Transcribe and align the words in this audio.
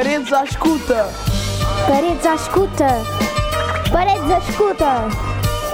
Paredes 0.00 0.32
à 0.32 0.44
escuta. 0.44 1.08
Paredes 1.86 2.24
à 2.24 2.34
escuta. 2.34 2.86
Paredes 3.92 4.30
à 4.30 4.38
escuta. 4.38 5.08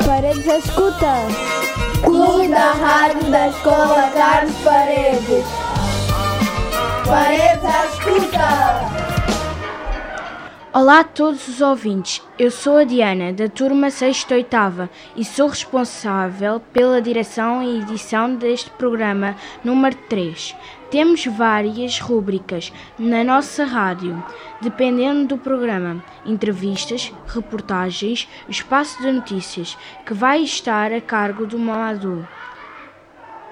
Paredes 0.04 0.48
à 0.48 0.58
escuta. 0.58 1.12
Clube 2.02 2.48
da 2.48 2.72
Rádio 2.72 3.22
da 3.30 3.46
Escola 3.46 4.10
Carlos 4.12 4.56
Paredes. 4.64 5.46
Paredes 7.06 7.64
à 7.64 7.86
escuta. 7.86 9.06
Olá 10.76 11.00
a 11.00 11.04
todos 11.04 11.48
os 11.48 11.62
ouvintes, 11.62 12.20
eu 12.38 12.50
sou 12.50 12.76
a 12.76 12.84
Diana, 12.84 13.32
da 13.32 13.48
turma 13.48 13.88
6 13.90 14.26
8 14.30 14.56
e 15.16 15.24
sou 15.24 15.48
responsável 15.48 16.60
pela 16.70 17.00
direção 17.00 17.62
e 17.62 17.78
edição 17.78 18.34
deste 18.34 18.68
programa 18.70 19.36
número 19.64 19.96
3. 20.10 20.54
Temos 20.90 21.26
várias 21.26 21.98
rúbricas 21.98 22.72
na 22.96 23.24
nossa 23.24 23.64
rádio, 23.64 24.22
dependendo 24.60 25.26
do 25.26 25.38
programa: 25.38 26.02
entrevistas, 26.24 27.12
reportagens, 27.26 28.28
espaço 28.48 29.02
de 29.02 29.10
notícias, 29.10 29.76
que 30.04 30.14
vai 30.14 30.42
estar 30.42 30.92
a 30.92 31.00
cargo 31.00 31.44
do 31.44 31.58
Mamadou. 31.58 32.24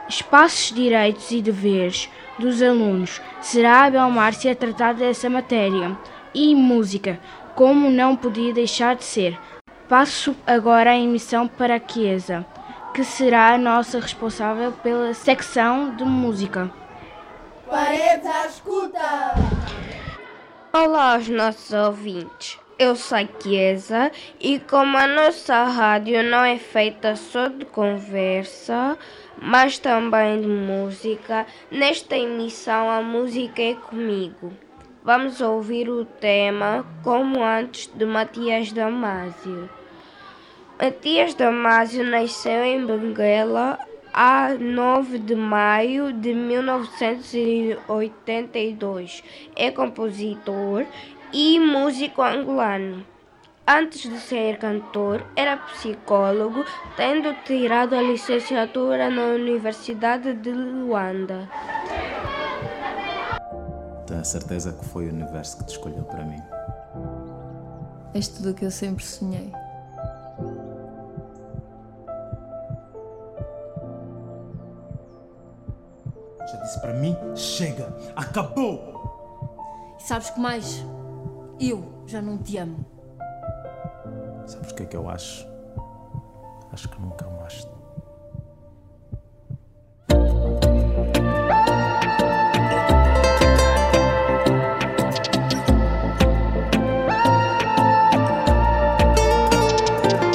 Espaços, 0.09 0.73
direitos 0.73 1.31
e 1.33 1.43
deveres 1.43 2.09
dos 2.39 2.63
alunos. 2.63 3.21
Será 3.41 3.85
a 3.85 3.91
Belmárcia 3.91 4.53
a 4.53 4.57
tratar 4.57 4.95
dessa 4.95 5.29
matéria 5.29 5.97
e 6.33 6.55
música, 6.55 7.19
como 7.57 7.91
não 7.91 8.15
podia 8.15 8.53
deixar 8.53 8.95
de 8.95 9.05
ser. 9.05 9.39
Passo 9.89 10.37
agora 10.47 10.91
a 10.91 10.99
emissão 10.99 11.49
para 11.49 11.77
a 11.77 11.81
Chiesa, 11.81 12.47
que 12.95 13.03
será 13.03 13.55
a 13.55 13.59
nossa 13.59 13.99
responsável 13.99 14.71
pela 14.71 15.13
secção 15.15 15.97
de 15.97 16.05
música. 16.05 16.84
Paredes 17.69 18.27
à 18.27 18.47
escuta! 18.47 19.35
Olá 20.73 21.15
aos 21.15 21.29
nossos 21.29 21.73
ouvintes. 21.73 22.59
Eu 22.79 22.95
sou 22.95 23.19
a 23.19 23.29
Chiesa 23.41 24.13
e 24.39 24.59
como 24.59 24.99
a 24.99 25.07
nossa 25.07 25.65
rádio 25.65 26.23
não 26.23 26.45
é 26.45 26.59
feita 26.59 27.17
só 27.17 27.49
de 27.49 27.65
conversa, 27.65 28.99
mas 29.41 29.79
também 29.79 30.41
de 30.41 30.47
música, 30.47 31.47
nesta 31.71 32.17
emissão 32.17 32.91
a 32.91 33.01
música 33.01 33.63
é 33.63 33.75
comigo. 33.75 34.53
Vamos 35.03 35.41
ouvir 35.41 35.89
o 35.89 36.05
tema 36.05 36.85
Como 37.03 37.43
Antes 37.43 37.91
de 37.95 38.05
Matias 38.05 38.73
Damasio. 38.73 39.71
Matias 40.81 41.35
Damasio 41.35 42.05
nasceu 42.05 42.63
em 42.65 42.85
Benguela 42.85 43.79
a 44.15 44.55
9 44.55 45.19
de 45.19 45.35
maio 45.35 46.11
de 46.13 46.33
1982. 46.33 49.25
É 49.57 49.73
compositor 49.73 50.87
e 51.33 51.59
músico 51.59 52.23
angolano. 52.23 53.05
Antes 53.67 54.03
de 54.03 54.21
ser 54.21 54.59
cantor, 54.59 55.27
era 55.35 55.57
psicólogo, 55.57 56.65
tendo 56.97 57.35
tirado 57.45 57.97
a 57.97 58.03
licenciatura 58.03 59.11
na 59.11 59.25
Universidade 59.25 60.33
de 60.35 60.53
Luanda. 60.53 61.51
Tenho 64.07 64.21
a 64.21 64.25
certeza 64.25 64.75
que 64.75 64.85
foi 64.85 65.07
o 65.07 65.09
universo 65.09 65.59
que 65.59 65.65
te 65.65 65.71
escolheu 65.71 66.05
para 66.05 66.25
mim. 66.25 66.41
És 68.15 68.29
tudo 68.29 68.51
o 68.51 68.55
que 68.55 68.65
eu 68.65 68.71
sempre 68.71 69.03
sonhei. 69.03 69.53
Já 76.55 76.61
disse 76.61 76.81
para 76.81 76.95
mim, 76.95 77.17
chega, 77.35 77.93
acabou! 78.15 78.79
E 79.99 80.03
sabes 80.03 80.31
que 80.31 80.39
mais? 80.39 80.85
Eu 81.59 81.85
já 82.07 82.23
não 82.23 82.39
te 82.39 82.57
amo. 82.59 82.85
Sabes 84.47 84.71
o 84.71 84.75
que 84.77 84.85
é 84.85 84.87
que 84.87 84.97
eu 84.97 85.09
acho? 85.11 85.45
Acho 86.73 86.89
que 86.89 87.01
nunca 87.01 87.27
amaste. 87.27 87.69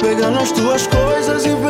Pega 0.02 0.30
nas 0.30 0.52
tuas 0.52 0.86
coisas 0.86 1.46
e 1.46 1.54
vem 1.54 1.69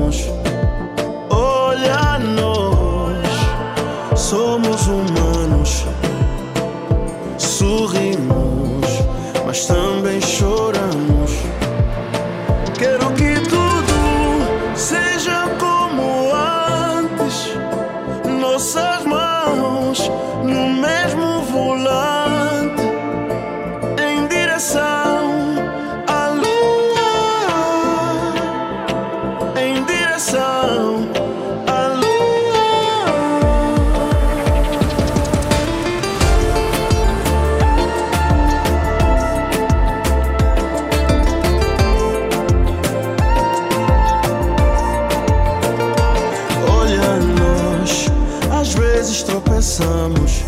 Vezes 49.01 49.23
tropeçamos 49.23 50.43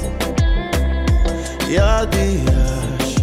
e 1.67 1.75
há 1.75 2.05
dias 2.05 3.15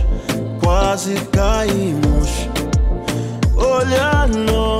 quase 0.61 1.15
caímos. 1.31 2.49
Olha 3.57 4.27
nós, 4.27 4.80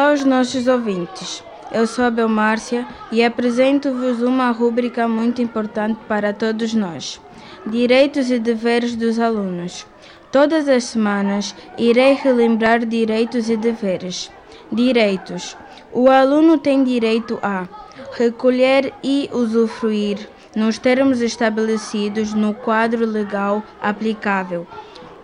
Olá 0.00 0.12
aos 0.12 0.24
nossos 0.24 0.66
ouvintes. 0.66 1.44
Eu 1.70 1.86
sou 1.86 2.06
a 2.06 2.10
Belmárcia 2.10 2.86
e 3.12 3.22
apresento-vos 3.22 4.22
uma 4.22 4.50
rúbrica 4.50 5.06
muito 5.06 5.42
importante 5.42 6.00
para 6.08 6.32
todos 6.32 6.72
nós: 6.72 7.20
Direitos 7.66 8.30
e 8.30 8.38
deveres 8.38 8.96
dos 8.96 9.18
alunos. 9.18 9.86
Todas 10.32 10.70
as 10.70 10.84
semanas 10.84 11.54
irei 11.76 12.14
relembrar 12.14 12.86
direitos 12.86 13.50
e 13.50 13.58
deveres. 13.58 14.32
Direitos: 14.72 15.54
O 15.92 16.08
aluno 16.08 16.56
tem 16.56 16.82
direito 16.82 17.38
a 17.42 17.68
recolher 18.12 18.94
e 19.04 19.28
usufruir, 19.30 20.30
nos 20.56 20.78
termos 20.78 21.20
estabelecidos 21.20 22.32
no 22.32 22.54
quadro 22.54 23.04
legal 23.04 23.62
aplicável, 23.82 24.66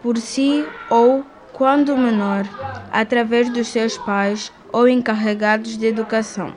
por 0.02 0.18
si 0.18 0.66
ou, 0.90 1.24
quando 1.54 1.96
menor, 1.96 2.44
através 2.92 3.48
dos 3.48 3.68
seus 3.68 3.96
pais 3.96 4.52
ou 4.76 4.86
encarregados 4.86 5.78
de 5.78 5.86
educação. 5.86 6.52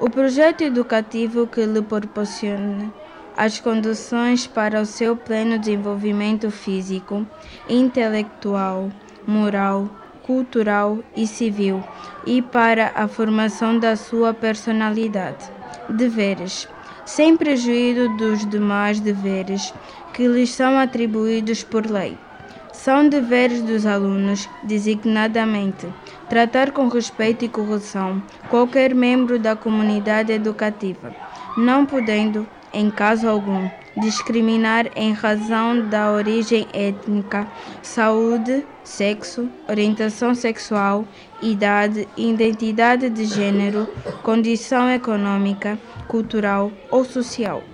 O 0.00 0.10
projeto 0.10 0.62
educativo 0.62 1.46
que 1.46 1.64
lhe 1.64 1.80
proporcione 1.80 2.92
as 3.36 3.60
condições 3.60 4.48
para 4.48 4.80
o 4.80 4.84
seu 4.84 5.14
pleno 5.14 5.56
desenvolvimento 5.56 6.50
físico, 6.50 7.24
intelectual, 7.68 8.90
moral, 9.24 9.88
cultural 10.24 10.98
e 11.14 11.24
civil 11.24 11.84
e 12.26 12.42
para 12.42 12.90
a 12.96 13.06
formação 13.06 13.78
da 13.78 13.94
sua 13.94 14.34
personalidade. 14.34 15.48
Deveres, 15.88 16.68
sem 17.04 17.36
prejuízo 17.36 18.08
dos 18.16 18.44
demais 18.44 18.98
deveres 18.98 19.72
que 20.12 20.26
lhes 20.26 20.50
são 20.50 20.76
atribuídos 20.76 21.62
por 21.62 21.88
lei. 21.88 22.18
São 22.82 23.08
deveres 23.08 23.62
dos 23.62 23.84
alunos, 23.84 24.48
designadamente, 24.62 25.88
tratar 26.28 26.70
com 26.70 26.86
respeito 26.86 27.44
e 27.44 27.48
correção 27.48 28.22
qualquer 28.48 28.94
membro 28.94 29.40
da 29.40 29.56
comunidade 29.56 30.30
educativa, 30.30 31.12
não 31.56 31.84
podendo, 31.84 32.46
em 32.72 32.88
caso 32.88 33.28
algum, 33.28 33.68
discriminar 33.96 34.86
em 34.94 35.12
razão 35.12 35.88
da 35.88 36.12
origem 36.12 36.68
étnica, 36.72 37.48
saúde, 37.82 38.64
sexo, 38.84 39.48
orientação 39.68 40.32
sexual, 40.34 41.04
idade, 41.42 42.06
identidade 42.16 43.10
de 43.10 43.24
gênero, 43.24 43.88
condição 44.22 44.88
econômica, 44.90 45.76
cultural 46.06 46.70
ou 46.90 47.04
social, 47.04 47.64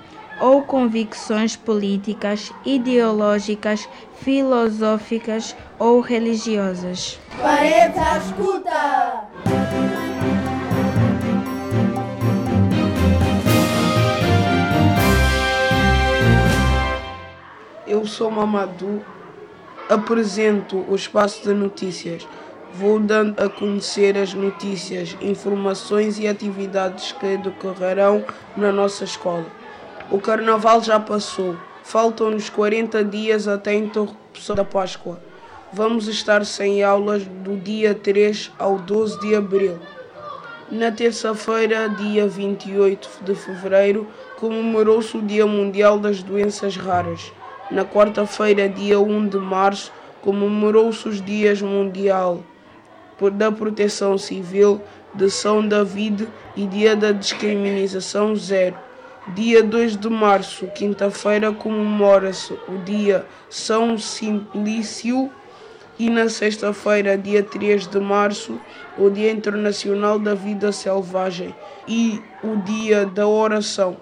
ou 0.41 0.63
convicções 0.63 1.57
políticas, 1.57 2.53
ideológicas, 2.65 3.89
filosóficas 4.21 5.57
ou 5.79 6.01
religiosas. 6.01 7.19
Paredes 7.41 7.99
à 7.99 8.19
escuta! 8.19 9.29
Eu 17.87 18.07
sou 18.07 18.31
Mamadou, 18.31 19.05
apresento 19.89 20.85
o 20.89 20.95
espaço 20.95 21.43
de 21.43 21.53
notícias. 21.53 22.27
Vou 22.75 22.99
dando 22.99 23.39
a 23.39 23.51
conhecer 23.51 24.17
as 24.17 24.33
notícias, 24.33 25.15
informações 25.21 26.19
e 26.19 26.27
atividades 26.27 27.13
que 27.13 27.37
decorrerão 27.37 28.25
na 28.57 28.73
nossa 28.73 29.05
escola. 29.05 29.45
O 30.11 30.21
carnaval 30.21 30.83
já 30.83 31.01
passou, 31.01 31.57
faltam-nos 31.83 32.51
40 32.51 33.05
dias 33.05 33.49
até 33.49 33.71
a 33.71 33.75
interrupção 33.75 34.55
da 34.55 34.65
Páscoa. 34.65 35.21
Vamos 35.73 36.07
estar 36.07 36.45
sem 36.45 36.83
aulas 36.83 37.25
do 37.25 37.57
dia 37.57 37.95
3 37.95 38.51
ao 38.59 38.79
12 38.79 39.21
de 39.21 39.35
abril. 39.35 39.79
Na 40.71 40.91
terça-feira, 40.91 41.89
dia 41.89 42.27
28 42.27 43.09
de 43.23 43.35
fevereiro, 43.35 44.07
comemorou-se 44.37 45.17
o 45.17 45.23
Dia 45.23 45.47
Mundial 45.47 45.99
das 45.99 46.23
Doenças 46.23 46.77
Raras. 46.77 47.33
Na 47.71 47.85
quarta-feira, 47.85 48.69
dia 48.69 49.01
1 49.01 49.29
de 49.29 49.39
março, 49.39 49.93
comemorou-se 50.21 51.09
os 51.09 51.23
Dias 51.23 51.63
Mundial 51.63 52.43
da 53.35 53.53
Proteção 53.53 54.19
Civil 54.19 54.81
de 55.15 55.31
São 55.31 55.67
David 55.67 56.29
e 56.57 56.67
Dia 56.67 56.97
da 56.97 57.13
Discriminação 57.13 58.35
Zero. 58.35 58.77
Dia 59.29 59.63
2 59.63 59.99
de 59.99 60.11
março, 60.11 60.67
quinta-feira, 60.75 61.53
comemora-se 61.53 62.53
o 62.67 62.79
Dia 62.85 63.25
São 63.49 63.97
Simplício 63.97 65.31
e 65.97 66.11
na 66.11 66.29
sexta-feira, 66.29 67.17
dia 67.17 67.41
3 67.41 67.87
de 67.87 68.01
março, 68.01 68.61
o 68.99 69.09
Dia 69.09 69.31
Internacional 69.31 70.19
da 70.19 70.35
Vida 70.35 70.73
Selvagem 70.73 71.55
e 71.87 72.21
o 72.43 72.57
Dia 72.63 73.07
da 73.07 73.25
Oração. 73.25 73.97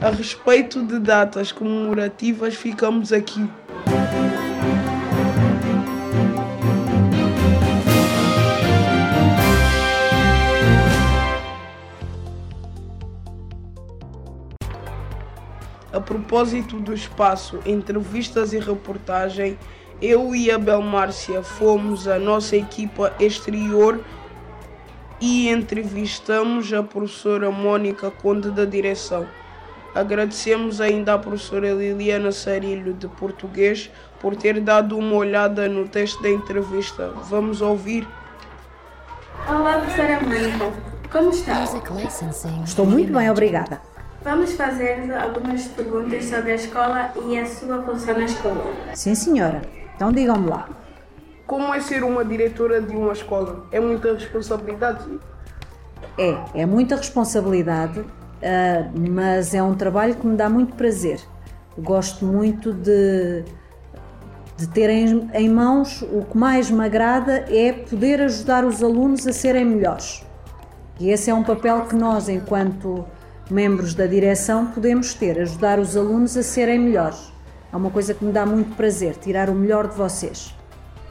A 0.00 0.10
respeito 0.10 0.84
de 0.84 1.00
datas 1.00 1.50
comemorativas, 1.50 2.54
ficamos 2.54 3.12
aqui. 3.12 3.44
Propósito 16.18 16.80
do 16.80 16.92
espaço 16.92 17.60
Entrevistas 17.64 18.52
e 18.52 18.58
Reportagem, 18.58 19.56
eu 20.02 20.34
e 20.34 20.50
a 20.50 20.58
Belmárcia 20.58 21.42
fomos 21.42 22.08
a 22.08 22.18
nossa 22.18 22.56
equipa 22.56 23.12
exterior 23.20 24.00
e 25.20 25.48
entrevistamos 25.48 26.72
a 26.72 26.82
professora 26.82 27.50
Mônica 27.50 28.10
Conde 28.10 28.50
da 28.50 28.64
direção. 28.64 29.26
Agradecemos 29.94 30.80
ainda 30.80 31.14
à 31.14 31.18
professora 31.18 31.70
Liliana 31.72 32.32
Sarilho 32.32 32.92
de 32.92 33.08
Português 33.08 33.90
por 34.20 34.36
ter 34.36 34.60
dado 34.60 34.98
uma 34.98 35.14
olhada 35.14 35.68
no 35.68 35.88
texto 35.88 36.20
da 36.22 36.30
entrevista. 36.30 37.12
Vamos 37.28 37.62
ouvir. 37.62 38.06
Olá, 39.48 39.78
professora 39.78 40.20
Mônica. 40.20 40.72
Como 41.10 41.30
está? 41.30 41.64
Estou 42.64 42.84
muito 42.84 43.12
bem, 43.12 43.30
obrigada. 43.30 43.80
Vamos 44.22 44.52
fazer 44.52 45.12
algumas 45.14 45.66
perguntas 45.68 46.24
sobre 46.24 46.52
a 46.52 46.54
escola 46.56 47.12
e 47.24 47.38
a 47.38 47.46
sua 47.46 47.82
função 47.82 48.14
na 48.14 48.24
escola. 48.24 48.64
Sim, 48.94 49.14
senhora. 49.14 49.62
Então 49.94 50.10
digam-me 50.10 50.48
lá. 50.48 50.68
Como 51.46 51.72
é 51.72 51.80
ser 51.80 52.02
uma 52.02 52.24
diretora 52.24 52.82
de 52.82 52.94
uma 52.94 53.12
escola? 53.12 53.66
É 53.70 53.80
muita 53.80 54.12
responsabilidade? 54.12 55.18
É, 56.18 56.62
é 56.62 56.66
muita 56.66 56.96
responsabilidade, 56.96 58.04
mas 58.94 59.54
é 59.54 59.62
um 59.62 59.74
trabalho 59.74 60.16
que 60.16 60.26
me 60.26 60.36
dá 60.36 60.48
muito 60.48 60.74
prazer. 60.74 61.20
Gosto 61.78 62.24
muito 62.24 62.72
de, 62.72 63.44
de 64.56 64.66
ter 64.68 64.90
em, 64.90 65.30
em 65.32 65.48
mãos 65.48 66.02
o 66.02 66.24
que 66.24 66.36
mais 66.36 66.70
me 66.70 66.84
agrada 66.84 67.44
é 67.48 67.72
poder 67.72 68.20
ajudar 68.22 68.64
os 68.64 68.82
alunos 68.82 69.26
a 69.26 69.32
serem 69.32 69.64
melhores. 69.64 70.26
E 70.98 71.10
esse 71.10 71.30
é 71.30 71.34
um 71.34 71.44
papel 71.44 71.82
que 71.82 71.94
nós, 71.94 72.28
enquanto 72.28 73.06
membros 73.50 73.94
da 73.94 74.06
direção, 74.06 74.66
podemos 74.66 75.14
ter, 75.14 75.38
ajudar 75.40 75.78
os 75.78 75.96
alunos 75.96 76.36
a 76.36 76.42
serem 76.42 76.78
melhores. 76.78 77.32
É 77.72 77.76
uma 77.76 77.90
coisa 77.90 78.14
que 78.14 78.24
me 78.24 78.32
dá 78.32 78.46
muito 78.46 78.74
prazer, 78.76 79.16
tirar 79.16 79.50
o 79.50 79.54
melhor 79.54 79.88
de 79.88 79.96
vocês. 79.96 80.54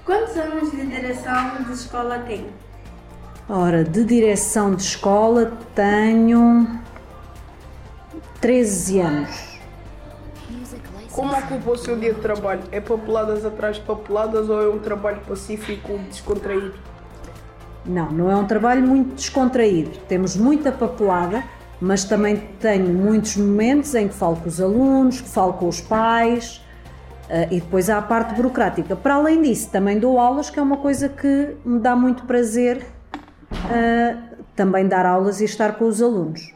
Quantos 0.06 0.36
anos 0.38 0.72
de 0.72 0.86
direção 0.86 1.64
de 1.64 1.74
escola 1.74 2.20
tem? 2.20 2.48
Ora, 3.50 3.84
de 3.84 4.04
direção 4.04 4.76
de 4.76 4.84
escola 4.84 5.54
tenho 5.74 6.80
13 8.42 9.00
anos. 9.00 9.58
Como 11.12 11.34
ocupa 11.36 11.72
o 11.72 11.78
seu 11.78 11.98
dia 11.98 12.14
de 12.14 12.22
trabalho? 12.22 12.62
É 12.72 12.80
papeladas 12.80 13.44
atrás 13.44 13.78
de 13.78 13.82
papeladas 13.82 14.50
ou 14.50 14.62
é 14.62 14.70
um 14.70 14.78
trabalho 14.78 15.20
pacífico, 15.28 15.98
descontraído? 16.10 16.76
Não, 17.84 18.12
não 18.12 18.30
é 18.30 18.36
um 18.36 18.46
trabalho 18.46 18.86
muito 18.86 19.16
descontraído. 19.16 19.98
Temos 20.08 20.36
muita 20.36 20.72
papelada, 20.72 21.44
mas 21.80 22.04
também 22.04 22.38
tenho 22.60 22.92
muitos 22.94 23.38
momentos 23.38 23.94
em 23.94 24.08
que 24.08 24.14
falo 24.14 24.36
com 24.38 24.48
os 24.48 24.60
alunos, 24.60 25.22
que 25.22 25.30
falo 25.30 25.54
com 25.54 25.68
os 25.68 25.80
pais 25.80 26.58
uh, 27.30 27.54
e 27.54 27.60
depois 27.60 27.90
há 27.90 28.00
a 28.00 28.02
parte 28.02 28.34
burocrática. 28.34 28.96
Para 28.96 29.16
além 29.16 29.42
disso, 29.42 29.70
também 29.70 30.00
dou 30.00 30.20
aulas, 30.20 30.50
que 30.50 30.60
é 30.60 30.62
uma 30.62 30.78
coisa 30.78 31.08
que 31.08 31.56
me 31.64 31.80
dá 31.80 31.96
muito 31.96 32.24
prazer 32.24 32.86
uh, 33.52 34.38
também 34.56 34.88
dar 34.88 35.06
aulas 35.06 35.40
e 35.40 35.46
estar 35.46 35.78
com 35.78 35.86
os 35.86 36.02
alunos. 36.02 36.54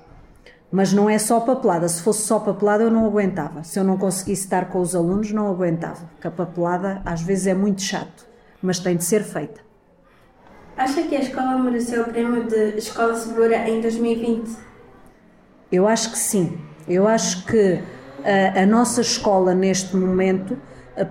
Mas 0.71 0.93
não 0.93 1.09
é 1.09 1.19
só 1.19 1.39
papelada. 1.39 1.87
Se 1.87 2.01
fosse 2.01 2.21
só 2.25 2.39
papelada, 2.39 2.83
eu 2.83 2.89
não 2.89 3.05
aguentava. 3.05 3.63
Se 3.63 3.77
eu 3.77 3.83
não 3.83 3.97
conseguisse 3.97 4.45
estar 4.45 4.69
com 4.69 4.79
os 4.79 4.95
alunos, 4.95 5.31
não 5.31 5.47
aguentava. 5.49 6.09
Porque 6.13 6.27
a 6.27 6.31
papelada 6.31 7.01
às 7.05 7.21
vezes 7.21 7.47
é 7.47 7.53
muito 7.53 7.81
chato, 7.81 8.25
mas 8.61 8.79
tem 8.79 8.95
de 8.95 9.03
ser 9.03 9.21
feita. 9.23 9.59
Acha 10.77 11.03
que 11.03 11.15
a 11.15 11.19
escola 11.19 11.59
mereceu 11.59 12.03
o 12.03 12.05
prémio 12.05 12.45
de 12.45 12.77
Escola 12.77 13.13
Segura 13.15 13.69
em 13.69 13.81
2020? 13.81 14.70
Eu 15.71 15.87
acho 15.87 16.11
que 16.11 16.17
sim. 16.17 16.57
Eu 16.87 17.07
acho 17.07 17.45
que 17.45 17.79
a, 18.23 18.61
a 18.61 18.65
nossa 18.65 19.01
escola, 19.01 19.53
neste 19.55 19.95
momento, 19.95 20.57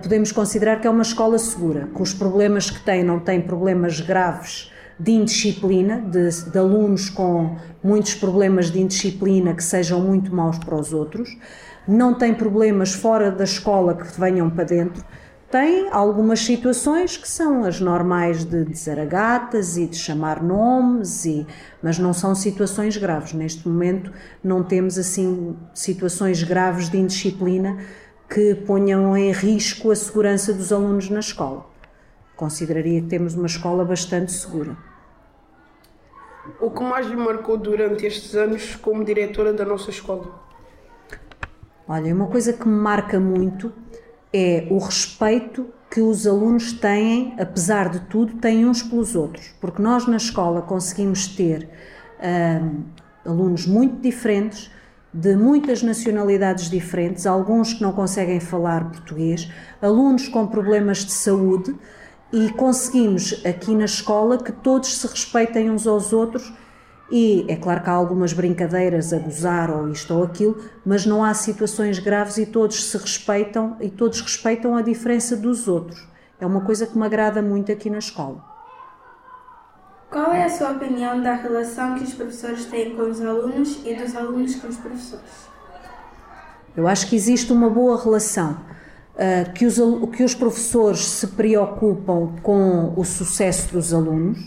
podemos 0.01 0.31
considerar 0.31 0.79
que 0.79 0.87
é 0.87 0.89
uma 0.89 1.01
escola 1.01 1.37
segura. 1.39 1.87
Com 1.93 2.03
os 2.03 2.13
problemas 2.13 2.69
que 2.69 2.79
tem, 2.81 3.03
não 3.03 3.19
tem 3.19 3.41
problemas 3.41 3.99
graves 3.99 4.71
de 4.99 5.11
indisciplina, 5.13 5.99
de, 5.99 6.51
de, 6.51 6.57
alunos 6.57 7.09
com 7.09 7.57
muitos 7.83 8.13
problemas 8.13 8.69
de 8.69 8.79
indisciplina 8.79 9.55
que 9.55 9.63
sejam 9.63 9.99
muito 9.99 10.33
maus 10.33 10.59
para 10.59 10.75
os 10.75 10.93
outros, 10.93 11.35
não 11.87 12.13
tem 12.13 12.35
problemas 12.35 12.93
fora 12.93 13.31
da 13.31 13.43
escola 13.43 13.95
que 13.95 14.19
venham 14.19 14.47
para 14.47 14.65
dentro, 14.65 15.03
tem 15.51 15.89
algumas 15.91 16.39
situações 16.39 17.17
que 17.17 17.27
são 17.27 17.65
as 17.65 17.81
normais 17.81 18.45
de 18.45 18.63
desaragatas 18.63 19.75
e 19.75 19.85
de 19.85 19.97
chamar 19.97 20.41
nomes, 20.41 21.25
e, 21.25 21.45
mas 21.83 21.99
não 21.99 22.13
são 22.13 22.33
situações 22.33 22.95
graves. 22.95 23.33
Neste 23.33 23.67
momento 23.67 24.13
não 24.41 24.63
temos 24.63 24.97
assim 24.97 25.57
situações 25.73 26.41
graves 26.41 26.89
de 26.89 26.97
indisciplina 26.97 27.77
que 28.29 28.55
ponham 28.55 29.17
em 29.17 29.31
risco 29.33 29.91
a 29.91 29.95
segurança 29.95 30.53
dos 30.53 30.71
alunos 30.71 31.09
na 31.09 31.19
escola. 31.19 31.65
Consideraria 32.37 33.01
que 33.01 33.07
temos 33.07 33.35
uma 33.35 33.47
escola 33.47 33.83
bastante 33.83 34.31
segura. 34.31 34.77
O 36.61 36.71
que 36.71 36.81
mais 36.81 37.07
lhe 37.07 37.15
marcou 37.15 37.57
durante 37.57 38.05
estes 38.05 38.35
anos 38.35 38.77
como 38.77 39.03
diretora 39.03 39.51
da 39.51 39.65
nossa 39.65 39.89
escola? 39.89 40.41
Olha, 41.85 42.15
uma 42.15 42.27
coisa 42.27 42.53
que 42.53 42.65
me 42.65 42.73
marca 42.73 43.19
muito 43.19 43.73
é 44.33 44.67
o 44.69 44.77
respeito 44.77 45.67
que 45.89 46.01
os 46.01 46.25
alunos 46.25 46.71
têm, 46.71 47.35
apesar 47.37 47.89
de 47.89 47.99
tudo, 48.01 48.35
têm 48.35 48.65
uns 48.65 48.81
pelos 48.81 49.15
outros. 49.15 49.53
Porque 49.59 49.81
nós 49.81 50.07
na 50.07 50.17
escola 50.17 50.61
conseguimos 50.61 51.27
ter 51.27 51.67
hum, 52.21 52.83
alunos 53.25 53.65
muito 53.67 54.01
diferentes, 54.01 54.71
de 55.13 55.35
muitas 55.35 55.83
nacionalidades 55.83 56.69
diferentes, 56.69 57.27
alguns 57.27 57.73
que 57.73 57.81
não 57.81 57.91
conseguem 57.91 58.39
falar 58.39 58.89
português, 58.89 59.51
alunos 59.81 60.29
com 60.29 60.47
problemas 60.47 60.99
de 60.99 61.11
saúde, 61.11 61.75
e 62.31 62.49
conseguimos 62.51 63.45
aqui 63.45 63.75
na 63.75 63.83
escola 63.83 64.37
que 64.37 64.53
todos 64.53 64.97
se 64.97 65.05
respeitem 65.05 65.69
uns 65.69 65.85
aos 65.85 66.13
outros 66.13 66.53
e 67.11 67.45
é 67.49 67.57
claro 67.57 67.83
que 67.83 67.89
há 67.89 67.93
algumas 67.93 68.31
brincadeiras 68.31 69.11
a 69.11 69.19
gozar 69.19 69.69
ou 69.69 69.89
isto 69.89 70.13
ou 70.13 70.23
aquilo, 70.23 70.57
mas 70.85 71.05
não 71.05 71.21
há 71.21 71.33
situações 71.33 71.99
graves 71.99 72.37
e 72.37 72.45
todos 72.45 72.89
se 72.89 72.97
respeitam 72.97 73.75
e 73.81 73.89
todos 73.89 74.21
respeitam 74.21 74.77
a 74.77 74.81
diferença 74.81 75.35
dos 75.35 75.67
outros. 75.67 76.07
É 76.39 76.45
uma 76.45 76.61
coisa 76.61 76.87
que 76.87 76.97
me 76.97 77.05
agrada 77.05 77.41
muito 77.41 77.69
aqui 77.69 77.89
na 77.89 77.99
escola. 77.99 78.41
Qual 80.09 80.31
é 80.31 80.45
a 80.45 80.49
sua 80.49 80.71
opinião 80.71 81.21
da 81.21 81.35
relação 81.35 81.95
que 81.95 82.03
os 82.05 82.13
professores 82.13 82.65
têm 82.65 82.95
com 82.95 83.03
os 83.03 83.21
alunos 83.21 83.81
e 83.85 83.93
dos 83.93 84.15
alunos 84.15 84.55
com 84.55 84.67
os 84.67 84.77
professores? 84.77 85.51
Eu 86.75 86.87
acho 86.87 87.09
que 87.09 87.15
existe 87.15 87.51
uma 87.51 87.69
boa 87.69 88.01
relação. 88.01 88.57
Uh, 89.11 89.51
que, 89.53 89.65
os, 89.65 89.75
que 90.15 90.23
os 90.23 90.33
professores 90.33 91.05
se 91.05 91.27
preocupam 91.27 92.33
com 92.41 92.93
o 92.95 93.03
sucesso 93.03 93.73
dos 93.73 93.93
alunos 93.93 94.39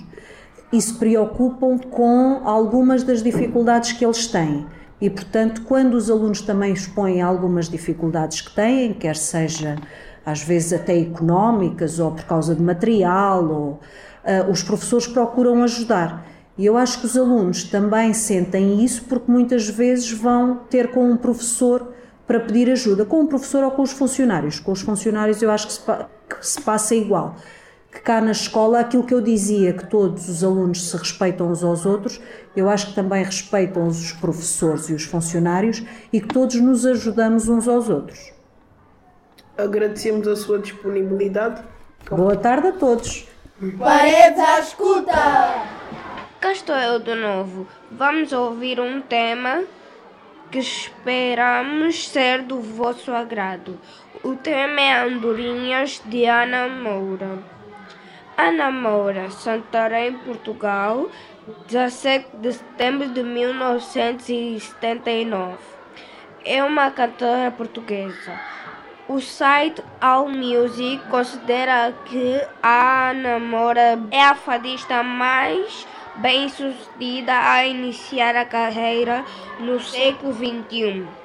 e 0.75 0.83
se 0.83 0.95
preocupam 0.95 1.78
com 1.78 2.40
algumas 2.45 3.04
das 3.04 3.23
dificuldades 3.23 3.93
que 3.93 4.04
eles 4.04 4.26
têm. 4.26 4.66
E, 5.00 5.09
portanto, 5.09 5.62
quando 5.62 5.95
os 5.95 6.11
alunos 6.11 6.40
também 6.40 6.73
expõem 6.73 7.23
algumas 7.23 7.69
dificuldades 7.69 8.40
que 8.40 8.52
têm, 8.52 8.93
quer 8.93 9.14
seja 9.14 9.76
às 10.26 10.43
vezes 10.43 10.73
até 10.73 10.99
económicas 10.99 12.00
ou 12.00 12.11
por 12.11 12.25
causa 12.25 12.57
de 12.57 12.62
material, 12.62 13.45
ou, 13.45 13.69
uh, 14.25 14.50
os 14.50 14.64
professores 14.64 15.07
procuram 15.07 15.62
ajudar. 15.62 16.26
E 16.59 16.66
eu 16.66 16.76
acho 16.76 16.99
que 16.99 17.07
os 17.07 17.16
alunos 17.16 17.64
também 17.64 18.12
sentem 18.12 18.83
isso 18.85 19.04
porque 19.04 19.31
muitas 19.31 19.69
vezes 19.69 20.11
vão 20.11 20.61
ter 20.69 20.90
com 20.90 21.09
um 21.09 21.16
professor 21.16 21.93
para 22.26 22.40
pedir 22.40 22.69
ajuda, 22.71 23.04
com 23.04 23.23
o 23.23 23.28
professor 23.28 23.62
ou 23.62 23.71
com 23.71 23.83
os 23.83 23.93
funcionários. 23.93 24.59
Com 24.59 24.73
os 24.73 24.81
funcionários 24.81 25.40
eu 25.40 25.50
acho 25.50 25.69
que 25.69 25.73
se, 25.73 25.81
que 25.81 26.47
se 26.47 26.61
passa 26.62 26.97
igual 26.97 27.37
que 27.94 28.00
cá 28.00 28.20
na 28.20 28.32
escola 28.32 28.80
aquilo 28.80 29.04
que 29.04 29.14
eu 29.14 29.20
dizia, 29.20 29.72
que 29.72 29.86
todos 29.86 30.28
os 30.28 30.42
alunos 30.42 30.90
se 30.90 30.96
respeitam 30.96 31.48
uns 31.48 31.62
aos 31.62 31.86
outros, 31.86 32.20
eu 32.56 32.68
acho 32.68 32.88
que 32.88 32.94
também 32.94 33.22
respeitam 33.22 33.86
os 33.86 34.10
professores 34.10 34.88
e 34.88 34.94
os 34.94 35.04
funcionários 35.04 35.80
e 36.12 36.20
que 36.20 36.26
todos 36.26 36.56
nos 36.56 36.84
ajudamos 36.84 37.48
uns 37.48 37.68
aos 37.68 37.88
outros. 37.88 38.32
Agradecemos 39.56 40.26
a 40.26 40.34
sua 40.34 40.58
disponibilidade. 40.58 41.62
Boa 42.10 42.36
tarde 42.36 42.66
a 42.66 42.72
todos. 42.72 43.28
Paredes 43.78 44.40
à 44.40 44.58
escuta! 44.58 45.12
Cá 46.40 46.50
estou 46.50 46.74
eu 46.74 46.98
de 46.98 47.14
novo. 47.14 47.64
Vamos 47.92 48.32
ouvir 48.32 48.80
um 48.80 49.00
tema 49.00 49.62
que 50.50 50.58
esperamos 50.58 52.08
ser 52.08 52.42
do 52.42 52.60
vosso 52.60 53.12
agrado. 53.12 53.78
O 54.24 54.34
tema 54.34 54.80
é 54.80 55.04
Andorinhas 55.04 56.02
de 56.06 56.24
Ana 56.24 56.66
Moura. 56.66 57.54
Ana 58.37 58.69
Moura, 58.71 59.31
Santarém, 59.31 60.19
Portugal, 60.19 61.09
17 61.69 62.37
de 62.38 62.53
setembro 62.53 63.09
de 63.09 63.23
1979. 63.23 65.57
É 66.45 66.64
uma 66.64 66.91
cantora 66.91 67.53
portuguesa. 67.53 68.41
O 69.07 69.21
site 69.21 69.85
AllMusic 70.00 71.07
considera 71.09 71.93
que 72.07 72.41
Ana 72.61 73.38
Moura 73.38 74.00
é 74.11 74.23
a 74.23 74.35
fadista 74.35 75.00
mais 75.03 75.87
bem-sucedida 76.17 77.33
a 77.33 77.67
iniciar 77.67 78.35
a 78.35 78.45
carreira 78.45 79.25
no 79.61 79.79
século 79.79 80.33
XXI. 80.33 81.24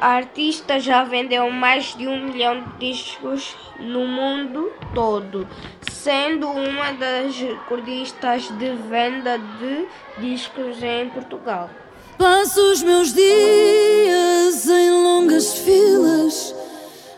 A 0.00 0.12
artista 0.12 0.80
já 0.80 1.04
vendeu 1.04 1.50
mais 1.50 1.94
de 1.94 2.08
um 2.08 2.24
milhão 2.24 2.64
de 2.78 2.90
discos 2.90 3.54
no 3.78 4.06
mundo 4.06 4.72
todo, 4.94 5.46
sendo 5.92 6.48
uma 6.48 6.92
das 6.92 7.36
recordistas 7.36 8.48
de 8.48 8.70
venda 8.88 9.38
de 9.38 9.86
discos 10.16 10.82
em 10.82 11.10
Portugal. 11.10 11.68
Passo 12.16 12.62
os 12.72 12.82
meus 12.82 13.12
dias 13.12 14.66
em 14.70 14.90
longas 14.90 15.58
filas, 15.58 16.54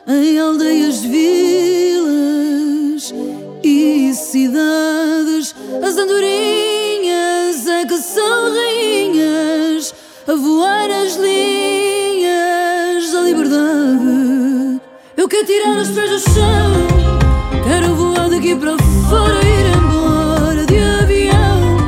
em 0.04 0.40
aldeias, 0.40 1.02
vilas 1.02 2.04
e 3.62 4.12
cidades. 4.12 5.54
As 5.86 5.96
andorinhas 5.96 7.64
é 7.64 7.86
que 7.86 7.98
são 7.98 8.52
rainhas 8.52 9.94
a 10.26 10.34
voar 10.34 10.90
as 10.90 11.14
linhas 11.14 11.31
tirar 15.44 15.76
os 15.76 15.88
pés 15.88 16.11
do 16.11 16.18
chão, 16.20 16.72
quero 17.64 17.94
voar 17.94 18.28
daqui 18.30 18.54
para 18.54 18.76
fora, 19.08 19.40
ir 19.44 19.76
embora 19.76 20.64
de 20.66 20.78
avião 20.78 21.78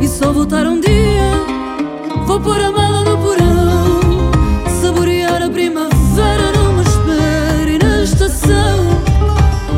e 0.00 0.06
só 0.06 0.32
voltar 0.32 0.66
um 0.66 0.78
dia. 0.78 1.30
Vou 2.26 2.40
pôr 2.40 2.60
a 2.60 2.70
mala 2.70 3.02
no 3.04 3.16
porão, 3.18 4.30
saborear 4.80 5.42
a 5.42 5.48
primavera 5.48 6.52
numa 6.52 6.82
espera 6.82 7.70
e 7.70 7.78
na 7.78 8.02
estação. 8.02 8.88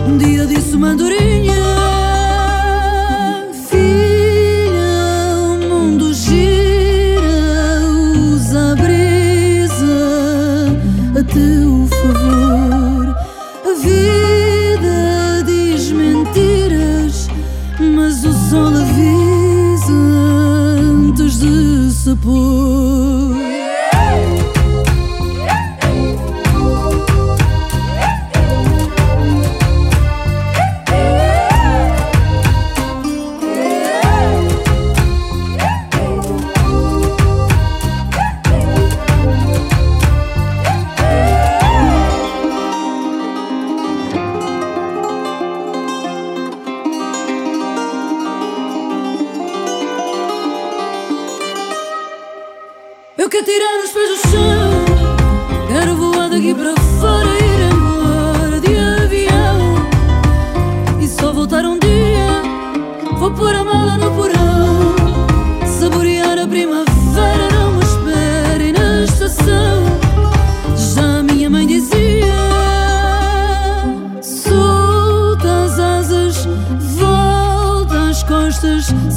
Um 0.09 0.19
dia 0.19 0.47
disse 0.47 0.75
uma 0.75 0.97
de 22.07 22.15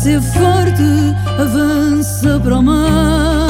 ser 0.10 0.22
forte, 0.22 1.16
avança 1.39 2.39
para 2.39 2.58
o 2.58 2.63
mar. 2.63 3.48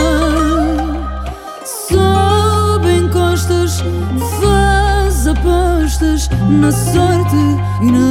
Sobe, 1.87 2.97
encostas, 2.97 3.81
faz 4.41 5.25
apostas 5.27 6.29
na 6.49 6.69
sorte 6.71 7.37
e 7.81 7.85
não 7.85 8.08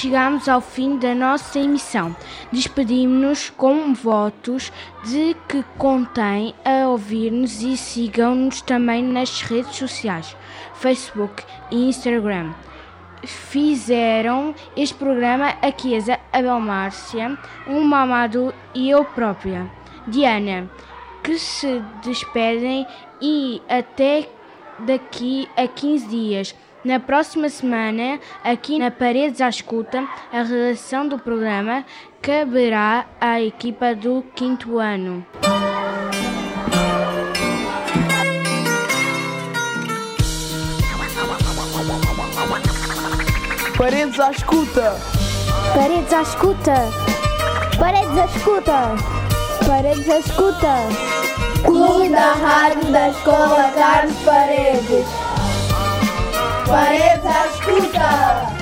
chegamos 0.00 0.48
ao 0.48 0.62
fim 0.62 0.96
da 0.96 1.14
nossa 1.14 1.58
emissão. 1.58 2.16
Despedimos-nos 2.50 3.50
com 3.50 3.92
votos 3.92 4.72
de 5.04 5.36
que 5.46 5.62
contem 5.76 6.54
a 6.64 6.88
ouvir-nos 6.88 7.60
e 7.60 7.76
sigam-nos 7.76 8.62
também 8.62 9.02
nas 9.02 9.42
redes 9.42 9.76
sociais, 9.76 10.34
Facebook 10.72 11.44
e 11.70 11.86
Instagram. 11.86 12.54
Fizeram 13.24 14.54
este 14.74 14.94
programa 14.94 15.54
a 15.60 15.70
Chiesa, 15.70 16.18
Abel 16.32 16.60
Márcia, 16.60 17.38
o 17.66 17.82
Mamado 17.82 18.54
e 18.74 18.88
eu 18.88 19.04
própria, 19.04 19.70
Diana, 20.06 20.70
que 21.22 21.38
se 21.38 21.82
despedem 22.02 22.86
e 23.20 23.60
até 23.68 24.26
daqui 24.78 25.46
a 25.58 25.68
15 25.68 26.06
dias. 26.08 26.54
Na 26.82 26.98
próxima 26.98 27.50
semana, 27.50 28.18
aqui 28.42 28.78
na 28.78 28.90
Paredes 28.90 29.42
à 29.42 29.50
Escuta, 29.50 30.02
a 30.32 30.42
redação 30.42 31.06
do 31.06 31.18
programa 31.18 31.84
caberá 32.22 33.04
à 33.20 33.38
equipa 33.38 33.94
do 33.94 34.24
quinto 34.34 34.78
ano. 34.78 35.24
Paredes 43.76 44.18
à 44.18 44.30
escuta. 44.30 44.96
Paredes 45.74 46.12
à 46.14 46.22
escuta. 46.22 46.74
Paredes 47.78 48.18
à 48.18 48.24
escuta. 48.24 48.96
Paredes 49.66 50.08
à 50.08 50.18
escuta. 50.18 51.20
Clube 51.62 52.08
da 52.08 52.32
Rádio 52.32 52.90
da 52.90 53.10
Escola 53.10 53.70
Carlos 53.74 54.16
Paredes. 54.24 55.29
Paredes 56.70 57.26
à 57.26 57.48
escuta. 57.48 58.59